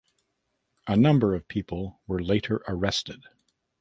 A 0.87 0.97
number 0.97 1.35
of 1.35 1.47
people 1.47 2.01
were 2.07 2.23
later 2.23 2.63
arrested. 2.67 3.25